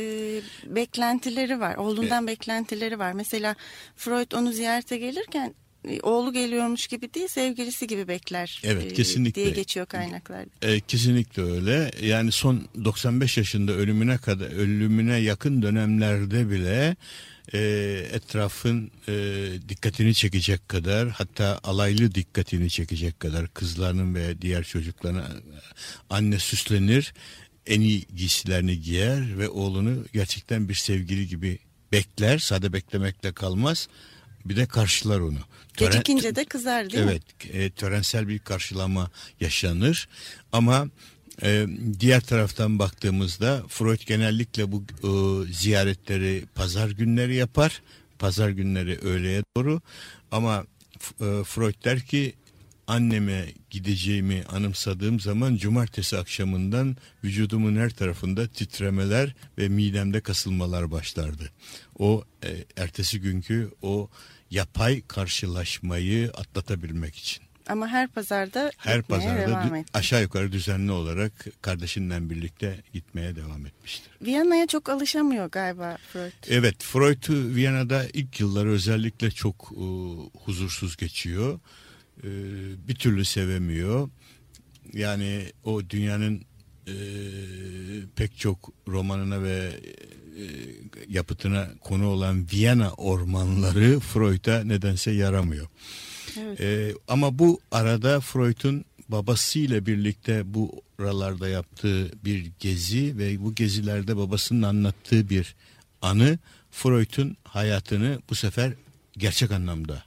[0.66, 1.76] beklentileri var.
[1.76, 2.38] Oğlundan evet.
[2.38, 3.12] beklentileri var.
[3.12, 3.56] Mesela
[3.96, 5.65] Freud onu ziyarete gelirken e,
[6.02, 9.42] oğlu geliyormuş gibi değil sevgilisi gibi bekler evet, kesinlikle.
[9.42, 10.50] diye geçiyor kaynaklarda.
[10.62, 11.90] E, kesinlikle öyle.
[12.02, 16.96] Yani son 95 yaşında ölümüne kadar ölümüne yakın dönemlerde bile
[17.52, 17.58] e,
[18.12, 19.12] etrafın e,
[19.68, 25.28] dikkatini çekecek kadar hatta alaylı dikkatini çekecek kadar kızlarının ve diğer çocuklarına
[26.10, 27.14] anne süslenir
[27.66, 31.58] en iyi giysilerini giyer ve oğlunu gerçekten bir sevgili gibi
[31.92, 32.38] bekler.
[32.38, 33.88] Sade beklemekle kalmaz.
[34.48, 35.38] Bir de karşılar onu.
[35.76, 37.50] Tören, Gecikince de kızar değil evet, mi?
[37.52, 37.72] Evet.
[37.72, 40.08] E, törensel bir karşılama yaşanır.
[40.52, 40.88] Ama
[41.42, 41.66] e,
[42.00, 47.82] diğer taraftan baktığımızda Freud genellikle bu e, ziyaretleri pazar günleri yapar.
[48.18, 49.80] Pazar günleri öğleye doğru.
[50.30, 50.64] Ama
[51.20, 52.34] e, Freud der ki
[52.86, 61.50] anneme gideceğimi anımsadığım zaman cumartesi akşamından vücudumun her tarafında titremeler ve midemde kasılmalar başlardı.
[61.98, 64.10] O e, ertesi günkü o
[64.50, 67.46] yapay karşılaşmayı atlatabilmek için.
[67.68, 69.90] Ama her pazarda her pazarda devam etti.
[69.94, 71.32] aşağı yukarı düzenli olarak
[71.62, 74.10] kardeşinden birlikte gitmeye devam etmiştir.
[74.22, 76.32] Viyana'ya çok alışamıyor galiba Freud.
[76.48, 79.84] Evet, Freud Viyana'da ilk yılları özellikle çok e,
[80.44, 81.60] huzursuz geçiyor.
[82.22, 82.28] E,
[82.88, 84.10] bir türlü sevemiyor.
[84.92, 86.42] Yani o dünyanın
[86.88, 86.94] e,
[88.16, 89.80] pek çok romanına ve
[90.38, 90.44] e,
[91.08, 95.66] yapıtına konu olan Viyana ormanları Freud'a nedense yaramıyor.
[96.40, 96.60] Evet.
[96.60, 104.16] E, ama bu arada Freud'un babasıyla birlikte bu oralarda yaptığı bir gezi ve bu gezilerde
[104.16, 105.54] babasının anlattığı bir
[106.02, 106.38] anı
[106.70, 108.72] Freud'un hayatını bu sefer
[109.18, 110.02] gerçek anlamda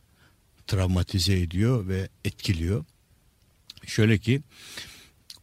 [0.67, 2.85] travmatize ediyor ve etkiliyor.
[3.85, 4.41] Şöyle ki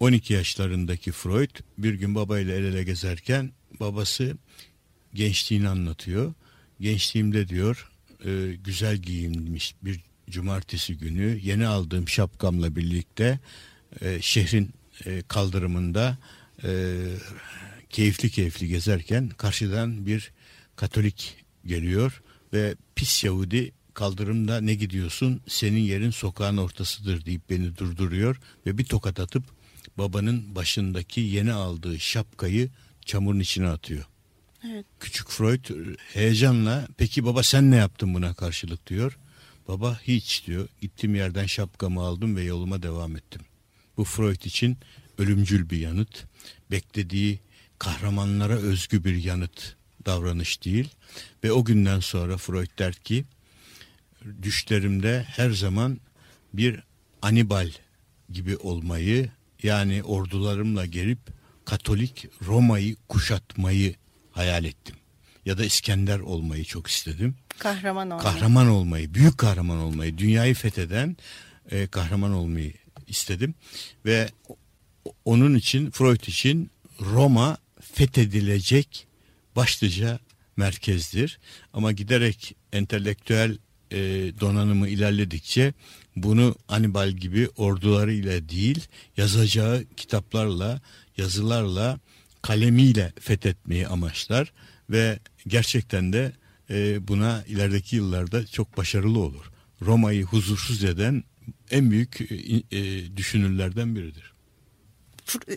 [0.00, 4.36] 12 yaşlarındaki Freud bir gün babayla el ele gezerken babası
[5.14, 6.34] gençliğini anlatıyor.
[6.80, 7.90] Gençliğimde diyor
[8.24, 13.38] e, güzel giyinmiş bir cumartesi günü yeni aldığım şapkamla birlikte
[14.00, 14.70] e, şehrin
[15.06, 16.18] e, kaldırımında
[16.64, 16.96] e,
[17.90, 20.32] keyifli keyifli gezerken karşıdan bir
[20.76, 22.22] Katolik geliyor
[22.52, 28.84] ve pis Yahudi kaldırımda ne gidiyorsun senin yerin sokağın ortasıdır deyip beni durduruyor ve bir
[28.84, 29.44] tokat atıp
[29.98, 32.70] babanın başındaki yeni aldığı şapkayı
[33.04, 34.04] çamurun içine atıyor.
[34.64, 34.86] Evet.
[35.00, 39.18] Küçük Freud heyecanla peki baba sen ne yaptın buna karşılık diyor.
[39.68, 43.42] Baba hiç diyor gittiğim yerden şapkamı aldım ve yoluma devam ettim.
[43.96, 44.78] Bu Freud için
[45.18, 46.24] ölümcül bir yanıt.
[46.70, 47.40] Beklediği
[47.78, 49.76] kahramanlara özgü bir yanıt
[50.06, 50.88] davranış değil.
[51.44, 53.24] Ve o günden sonra Freud der ki
[54.42, 56.00] düşlerimde her zaman
[56.52, 56.80] bir
[57.22, 57.70] Anibal
[58.32, 59.30] gibi olmayı
[59.62, 61.18] yani ordularımla gelip
[61.64, 63.94] Katolik Roma'yı kuşatmayı
[64.30, 64.96] hayal ettim.
[65.44, 67.34] Ya da İskender olmayı çok istedim.
[67.58, 68.22] Kahraman olmayı.
[68.22, 71.16] Kahraman olmayı, büyük kahraman olmayı, dünyayı fetheden
[71.70, 72.72] e, kahraman olmayı
[73.06, 73.54] istedim.
[74.06, 74.28] Ve
[75.24, 79.06] onun için Freud için Roma fethedilecek
[79.56, 80.18] başlıca
[80.56, 81.38] merkezdir.
[81.72, 83.58] Ama giderek entelektüel
[83.90, 83.98] e,
[84.40, 85.74] donanımı ilerledikçe
[86.16, 90.80] bunu Anibal gibi ordularıyla değil yazacağı kitaplarla,
[91.16, 91.98] yazılarla,
[92.42, 94.52] kalemiyle fethetmeyi amaçlar
[94.90, 96.32] ve gerçekten de
[96.70, 99.50] e, buna ilerideki yıllarda çok başarılı olur.
[99.82, 101.24] Roma'yı huzursuz eden
[101.70, 102.34] en büyük e,
[102.78, 104.32] e, düşünürlerden biridir.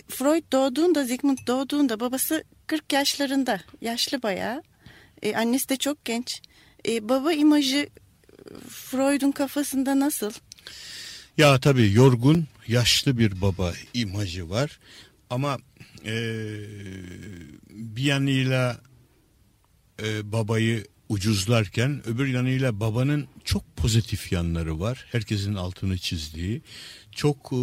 [0.08, 4.64] Freud doğduğunda, Sigmund doğduğunda babası 40 yaşlarında, yaşlı bayağı.
[5.22, 6.42] E, annesi de çok genç.
[6.88, 7.90] E, baba imajı
[8.70, 10.32] Freud'un kafasında nasıl?
[11.38, 14.80] Ya tabii yorgun, yaşlı bir baba imajı var.
[15.30, 15.58] Ama
[16.06, 16.14] e,
[17.70, 18.82] bir yanıyla
[20.04, 25.06] e, babayı ucuzlarken öbür yanıyla babanın çok pozitif yanları var.
[25.12, 26.62] Herkesin altını çizdiği.
[27.12, 27.62] Çok e,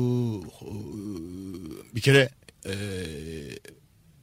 [1.95, 2.31] bir kere
[2.67, 2.75] e,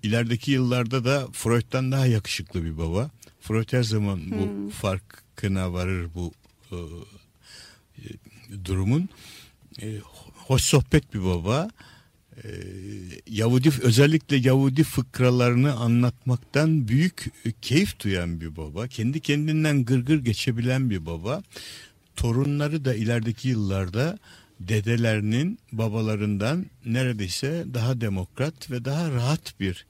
[0.04, 3.12] ilerideki yıllarda da Freud'dan daha yakışıklı bir baba.
[3.44, 4.70] Freud her zaman bu hmm.
[4.70, 6.32] farkına varır bu
[7.98, 8.04] e,
[8.66, 9.10] durumun.
[9.82, 9.98] E,
[10.36, 11.70] hoş sohbet bir baba.
[12.44, 12.50] E,
[13.28, 17.26] Yahudi özellikle Yahudi fıkralarını anlatmaktan büyük
[17.62, 18.88] keyif duyan bir baba.
[18.88, 21.44] Kendi kendinden gırgır geçebilen bir baba.
[22.16, 24.20] Torunları da ilerideki yıllarda
[24.60, 29.86] dedelerinin babalarından neredeyse daha demokrat ve daha rahat bir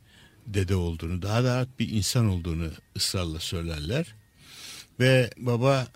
[0.48, 4.16] dede olduğunu, daha rahat bir insan olduğunu ısrarla söylerler.
[5.00, 5.88] Ve baba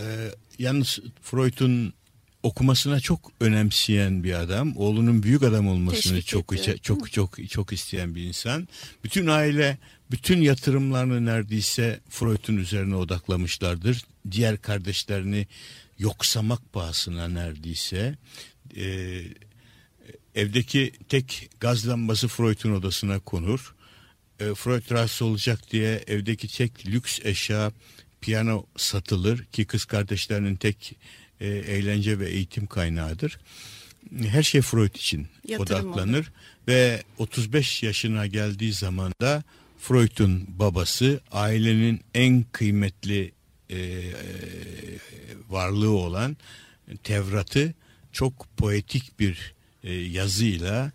[0.00, 1.94] e, yalnız Freud'un
[2.42, 4.76] okumasına çok önemseyen bir adam.
[4.76, 6.78] Oğlunun büyük adam olmasını Teşvik çok ediyor.
[6.78, 8.68] çok çok çok isteyen bir insan.
[9.04, 9.78] Bütün aile
[10.10, 14.04] bütün yatırımlarını neredeyse Freud'un üzerine odaklamışlardır.
[14.30, 15.46] Diğer kardeşlerini
[15.98, 18.18] yoksamak pahasına neredeyse
[18.76, 19.20] e,
[20.34, 23.74] evdeki tek gaz lambası Freud'un odasına konur.
[24.40, 27.72] E, Freud rahatsız olacak diye evdeki tek lüks eşya
[28.24, 30.96] piyano satılır ki kız kardeşlerinin tek
[31.40, 33.38] e, eğlence ve eğitim kaynağıdır.
[34.18, 36.32] Her şey Freud için Yatırım odaklanır olur.
[36.68, 39.42] ve 35 yaşına geldiği zaman da
[39.78, 43.32] Freud'un babası ailenin en kıymetli
[43.70, 44.12] e, e,
[45.48, 46.36] varlığı olan
[47.02, 47.74] Tevrat'ı
[48.12, 50.92] çok poetik bir e, yazıyla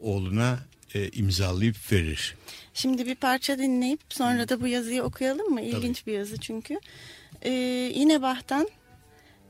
[0.00, 0.58] oğluna
[0.94, 2.34] e, imzalayıp verir.
[2.80, 5.60] Şimdi bir parça dinleyip sonra da bu yazıyı okuyalım mı?
[5.60, 6.10] İlginç Tabii.
[6.10, 6.80] bir yazı çünkü.
[7.42, 7.50] Ee,
[7.94, 8.68] yine Bach'tan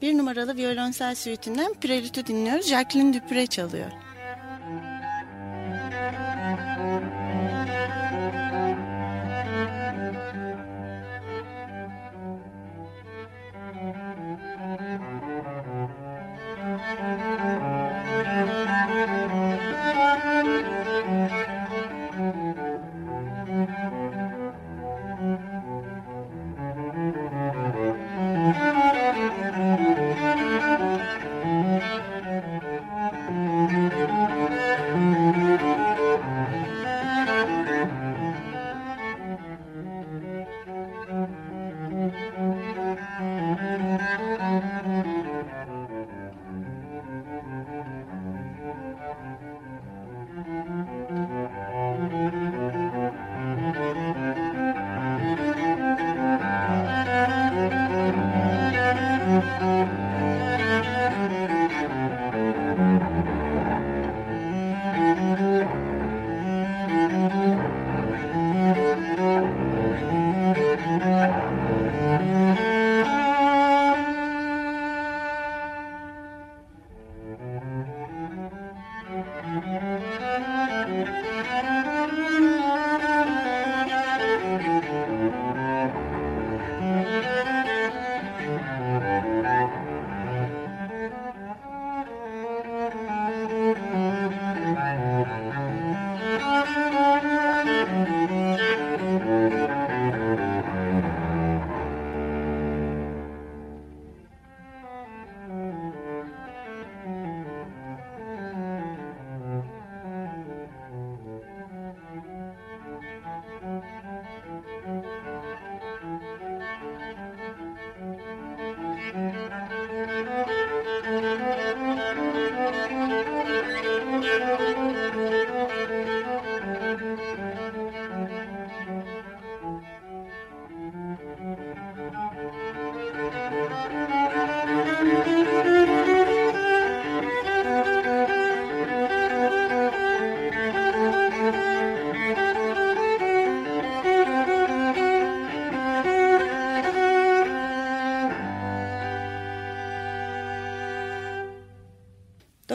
[0.02, 2.66] bir numaralı violonsel süitinden Prelüt'ü dinliyoruz.
[2.66, 3.90] Jacqueline Dupre çalıyor.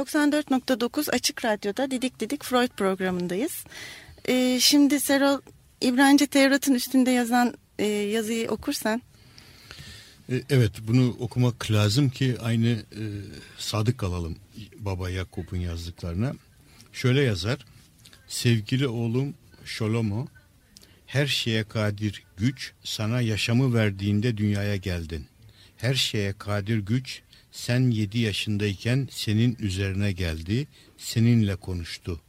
[0.05, 3.63] 94.9 Açık Radyo'da Didik Didik Freud programındayız.
[4.27, 5.41] Ee, şimdi Serol
[5.81, 9.01] İbranice Tevrat'ın üstünde yazan e, yazıyı okursan.
[10.31, 13.03] E, evet bunu okumak lazım ki aynı e,
[13.57, 14.35] sadık kalalım
[14.77, 16.33] Baba Yakup'un yazdıklarına.
[16.93, 17.65] Şöyle yazar.
[18.27, 19.33] Sevgili oğlum
[19.65, 20.27] Şolomo
[21.05, 25.25] her şeye kadir güç sana yaşamı verdiğinde dünyaya geldin.
[25.77, 27.21] Her şeye kadir güç
[27.55, 32.21] sen yedi yaşındayken senin üzerine geldi, seninle konuştu.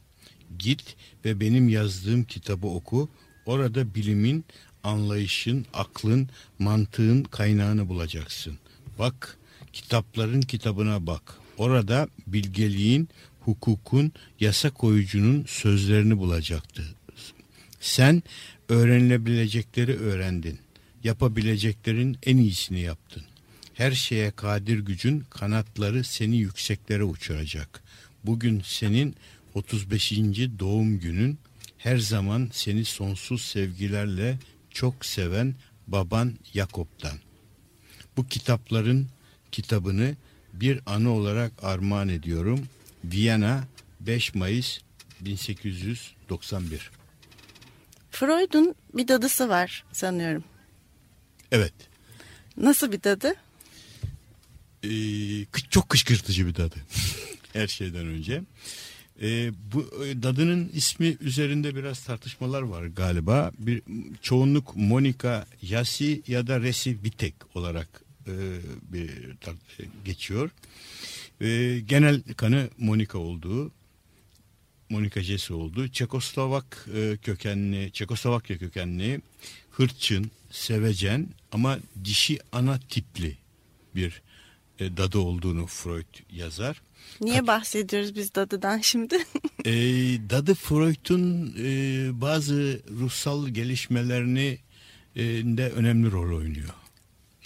[0.59, 3.09] Git ve benim yazdığım kitabı oku.
[3.45, 4.45] Orada bilimin,
[4.83, 8.59] anlayışın, aklın, mantığın kaynağını bulacaksın.
[8.99, 9.37] Bak,
[9.73, 11.39] kitapların kitabına bak.
[11.57, 13.09] Orada bilgeliğin,
[13.39, 16.83] hukukun, yasa koyucunun sözlerini bulacaktı.
[17.79, 18.23] Sen
[18.69, 20.59] öğrenilebilecekleri öğrendin.
[21.03, 23.23] Yapabileceklerin en iyisini yaptın.
[23.77, 27.83] Her şeye kadir gücün kanatları seni yükseklere uçuracak.
[28.23, 29.15] Bugün senin
[29.53, 30.11] 35.
[30.59, 31.39] doğum günün
[31.77, 34.37] her zaman seni sonsuz sevgilerle
[34.71, 35.55] çok seven
[35.87, 37.17] baban Yakop'tan.
[38.17, 39.07] Bu kitapların
[39.51, 40.15] kitabını
[40.53, 42.67] bir anı olarak armağan ediyorum.
[43.05, 43.63] Viyana
[43.99, 44.79] 5 Mayıs
[45.21, 46.91] 1891
[48.11, 50.43] Freud'un bir dadısı var sanıyorum.
[51.51, 51.73] Evet.
[52.57, 53.35] Nasıl bir dadı?
[54.83, 56.75] Ee, çok kışkırtıcı bir dadı.
[57.53, 58.41] Her şeyden önce.
[59.21, 63.51] Ee, bu e, dadının ismi üzerinde biraz tartışmalar var galiba.
[63.59, 63.81] Bir
[64.21, 68.33] çoğunluk Monika Yasi ya da Resi Vitek olarak e,
[68.81, 69.09] bir
[70.05, 70.49] geçiyor.
[71.41, 73.71] E, genel kanı Monika olduğu
[74.89, 75.87] Monika Jesi oldu.
[75.87, 79.21] Çekoslovak e, kökenli, Çekoslovakya kökenli,
[79.71, 83.37] hırçın, sevecen ama dişi ana tipli
[83.95, 84.21] bir
[84.79, 86.81] e, dadı olduğunu Freud yazar.
[87.21, 89.15] Niye Kat bahsediyoruz biz dadıdan şimdi?
[89.65, 89.71] e,
[90.29, 94.57] dadı Freud'un e, bazı ruhsal gelişmelerini
[95.15, 95.23] e,
[95.57, 96.73] de önemli rol oynuyor.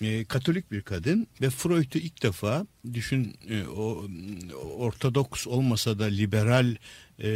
[0.01, 4.07] E, Katolik bir kadın ve Freud'u ilk defa düşün e, o
[4.77, 6.75] ortodoks olmasa da liberal
[7.19, 7.29] e,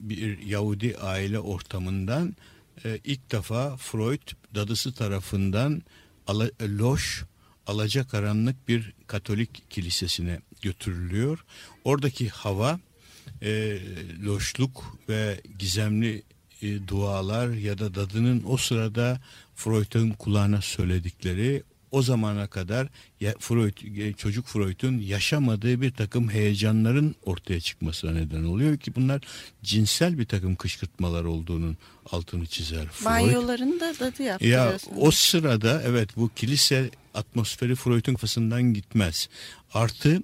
[0.00, 2.36] bir Yahudi aile ortamından
[2.84, 5.82] e, ilk defa Freud dadısı tarafından
[6.62, 7.24] loş
[7.68, 11.44] alacakaranlık bir Katolik kilisesine götürülüyor.
[11.84, 12.80] Oradaki hava
[13.42, 13.78] e,
[14.24, 16.22] loşluk ve gizemli
[16.62, 19.20] e, dualar ya da dadının o sırada
[19.54, 22.88] Freud'un kulağına söyledikleri o zamana kadar
[23.38, 29.20] Freud, e, çocuk Freud'un yaşamadığı bir takım heyecanların ortaya çıkmasına neden oluyor ki bunlar
[29.62, 31.76] cinsel bir takım kışkırtmalar olduğunun
[32.12, 32.86] altını çizer.
[33.04, 34.90] Banyolarını da dadı yaptırıyorsun.
[34.90, 39.28] Ya o sırada evet bu kilise atmosferi Freud'un kafasından gitmez.
[39.74, 40.22] Artı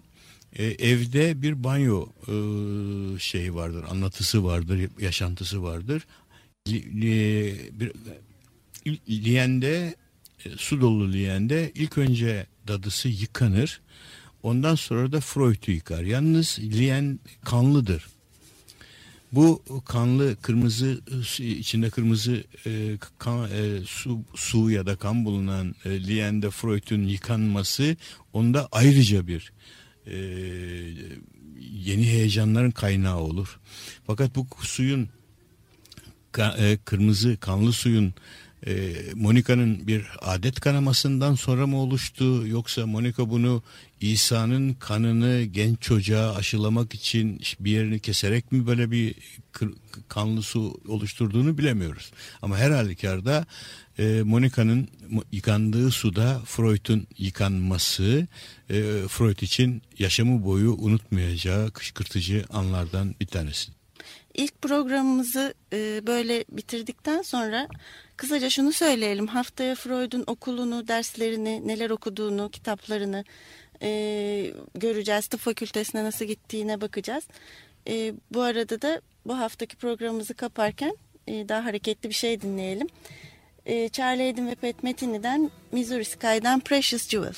[0.53, 2.35] e, evde bir banyo e,
[3.19, 6.07] şeyi vardır, anlatısı vardır, yaşantısı vardır.
[9.09, 9.95] Liyen'de
[10.45, 13.81] e, su dolu liyende ilk önce dadısı yıkanır.
[14.43, 16.03] Ondan sonra da Freud'u yıkar.
[16.03, 18.07] Yalnız liyen kanlıdır.
[19.35, 21.01] Bu kanlı kırmızı
[21.39, 27.97] içinde kırmızı e, kan, e, su, su ya da kan bulunan e, liyende Freud'un yıkanması
[28.32, 29.53] onda ayrıca bir
[30.07, 30.16] e,
[31.61, 33.61] yeni heyecanların kaynağı olur.
[34.07, 35.09] Fakat bu suyun
[36.32, 38.14] ka, e, kırmızı kanlı suyun
[38.66, 43.62] e, Monika'nın bir adet kanamasından sonra mı oluştu yoksa Monika bunu
[44.13, 49.15] İsa'nın kanını genç çocuğa aşılamak için bir yerini keserek mi böyle bir
[50.09, 52.13] kanlı su oluşturduğunu bilemiyoruz.
[52.43, 53.47] Ama her halükarda
[53.99, 54.89] e, Monika'nın
[55.33, 58.27] yıkandığı suda Freud'un yıkanması
[58.71, 63.73] e, Freud için yaşamı boyu unutmayacağı kışkırtıcı anlardan bir tanesi.
[64.35, 67.69] İlk programımızı e, böyle bitirdikten sonra
[68.17, 69.27] kısaca şunu söyleyelim.
[69.27, 73.25] Haftaya Freud'un okulunu, derslerini, neler okuduğunu, kitaplarını
[73.85, 75.26] e, göreceğiz.
[75.26, 77.24] Tıp fakültesine nasıl gittiğine bakacağız.
[77.89, 82.87] E, bu arada da bu haftaki programımızı kaparken e, daha hareketli bir şey dinleyelim.
[83.66, 87.35] E, Charlie Hayden ve Pat Metin'i'den Missouri Sky'dan Precious Jewel.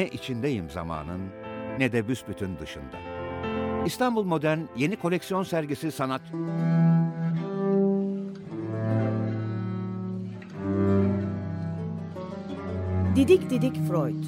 [0.00, 1.20] Ne içindeyim zamanın
[1.78, 2.96] ne de büsbütün dışında.
[3.86, 6.22] İstanbul Modern yeni koleksiyon sergisi sanat...
[13.16, 14.24] Didik Didik Freud.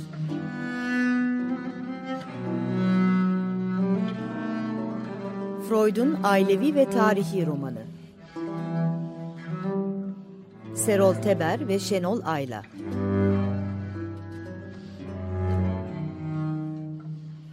[5.69, 7.83] Freud'un ailevi ve tarihi romanı.
[10.75, 12.63] Serol Teber ve Şenol Ayla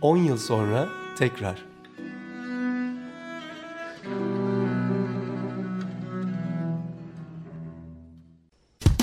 [0.01, 1.65] 10 yıl sonra tekrar.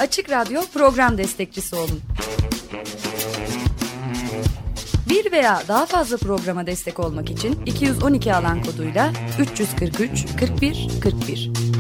[0.00, 2.00] Açık Radyo program destekçisi olun.
[5.08, 11.75] Bir veya daha fazla programa destek olmak için 212 alan koduyla 343 41 41.